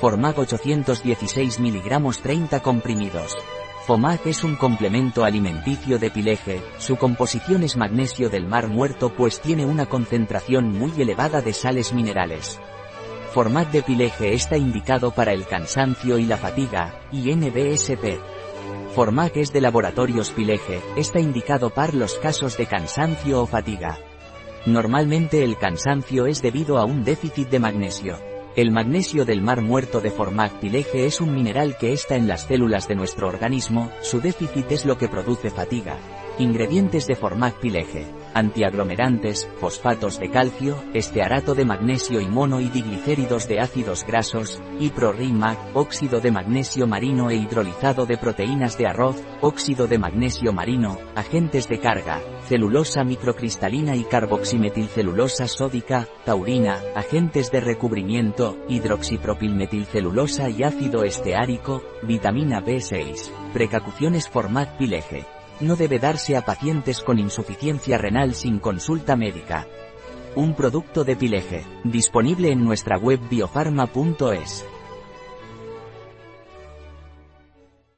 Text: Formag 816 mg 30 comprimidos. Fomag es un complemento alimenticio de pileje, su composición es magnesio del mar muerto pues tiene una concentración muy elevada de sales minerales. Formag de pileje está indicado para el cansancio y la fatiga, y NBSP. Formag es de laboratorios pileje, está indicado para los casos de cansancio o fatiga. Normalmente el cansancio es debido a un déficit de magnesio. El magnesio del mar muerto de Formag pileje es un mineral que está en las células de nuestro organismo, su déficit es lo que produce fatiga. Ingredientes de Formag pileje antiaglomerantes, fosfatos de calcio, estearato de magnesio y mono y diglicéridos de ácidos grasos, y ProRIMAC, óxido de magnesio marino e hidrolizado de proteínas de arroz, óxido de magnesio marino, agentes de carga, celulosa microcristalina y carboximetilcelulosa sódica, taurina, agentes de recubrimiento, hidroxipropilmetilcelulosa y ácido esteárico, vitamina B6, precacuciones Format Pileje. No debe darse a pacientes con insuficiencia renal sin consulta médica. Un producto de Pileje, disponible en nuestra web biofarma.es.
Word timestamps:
Formag 0.00 0.38
816 0.38 1.58
mg 1.58 2.22
30 2.22 2.60
comprimidos. 2.60 3.36
Fomag 3.84 4.20
es 4.26 4.44
un 4.44 4.54
complemento 4.54 5.24
alimenticio 5.24 5.98
de 5.98 6.08
pileje, 6.08 6.62
su 6.78 6.96
composición 6.96 7.64
es 7.64 7.76
magnesio 7.76 8.30
del 8.30 8.46
mar 8.46 8.68
muerto 8.68 9.12
pues 9.12 9.40
tiene 9.40 9.66
una 9.66 9.86
concentración 9.86 10.70
muy 10.70 10.92
elevada 11.00 11.40
de 11.40 11.52
sales 11.52 11.92
minerales. 11.92 12.60
Formag 13.32 13.72
de 13.72 13.82
pileje 13.82 14.34
está 14.34 14.56
indicado 14.56 15.10
para 15.10 15.32
el 15.32 15.46
cansancio 15.46 16.16
y 16.18 16.26
la 16.26 16.36
fatiga, 16.36 17.00
y 17.10 17.34
NBSP. 17.34 18.20
Formag 18.94 19.32
es 19.34 19.52
de 19.52 19.60
laboratorios 19.60 20.30
pileje, 20.30 20.80
está 20.96 21.18
indicado 21.18 21.70
para 21.70 21.92
los 21.92 22.14
casos 22.14 22.56
de 22.56 22.66
cansancio 22.66 23.42
o 23.42 23.46
fatiga. 23.46 23.98
Normalmente 24.64 25.42
el 25.42 25.58
cansancio 25.58 26.26
es 26.26 26.40
debido 26.40 26.78
a 26.78 26.84
un 26.84 27.02
déficit 27.02 27.48
de 27.48 27.58
magnesio. 27.58 28.37
El 28.56 28.70
magnesio 28.70 29.24
del 29.24 29.42
mar 29.42 29.62
muerto 29.62 30.00
de 30.00 30.10
Formag 30.10 30.58
pileje 30.60 31.06
es 31.06 31.20
un 31.20 31.34
mineral 31.34 31.76
que 31.78 31.92
está 31.92 32.16
en 32.16 32.26
las 32.26 32.46
células 32.46 32.88
de 32.88 32.96
nuestro 32.96 33.28
organismo, 33.28 33.90
su 34.02 34.20
déficit 34.20 34.72
es 34.72 34.84
lo 34.84 34.98
que 34.98 35.08
produce 35.08 35.50
fatiga. 35.50 35.96
Ingredientes 36.38 37.06
de 37.06 37.14
Formag 37.14 37.54
pileje 37.60 38.17
antiaglomerantes, 38.34 39.48
fosfatos 39.60 40.18
de 40.18 40.30
calcio, 40.30 40.82
estearato 40.94 41.54
de 41.54 41.64
magnesio 41.64 42.20
y 42.20 42.26
mono 42.26 42.60
y 42.60 42.68
diglicéridos 42.68 43.48
de 43.48 43.60
ácidos 43.60 44.04
grasos, 44.04 44.62
y 44.80 44.90
ProRIMAC, 44.90 45.58
óxido 45.74 46.20
de 46.20 46.30
magnesio 46.30 46.86
marino 46.86 47.30
e 47.30 47.36
hidrolizado 47.36 48.06
de 48.06 48.16
proteínas 48.16 48.76
de 48.78 48.86
arroz, 48.86 49.22
óxido 49.40 49.86
de 49.86 49.98
magnesio 49.98 50.52
marino, 50.52 50.98
agentes 51.14 51.68
de 51.68 51.80
carga, 51.80 52.20
celulosa 52.46 53.04
microcristalina 53.04 53.96
y 53.96 54.04
carboximetilcelulosa 54.04 55.46
sódica, 55.46 56.08
taurina, 56.24 56.80
agentes 56.94 57.50
de 57.50 57.60
recubrimiento, 57.60 58.58
hidroxipropilmetilcelulosa 58.68 60.48
y 60.48 60.62
ácido 60.62 61.04
esteárico, 61.04 61.82
vitamina 62.02 62.60
B6, 62.60 63.30
precacuciones 63.52 64.28
Format 64.28 64.76
Pileje. 64.76 65.37
No 65.60 65.74
debe 65.74 65.98
darse 65.98 66.36
a 66.36 66.44
pacientes 66.44 67.00
con 67.00 67.18
insuficiencia 67.18 67.98
renal 67.98 68.34
sin 68.34 68.60
consulta 68.60 69.16
médica. 69.16 69.66
Un 70.36 70.54
producto 70.54 71.02
de 71.02 71.16
Pileje, 71.16 71.64
disponible 71.82 72.52
en 72.52 72.64
nuestra 72.64 72.96
web 72.96 73.18
biofarma.es. 73.28 74.64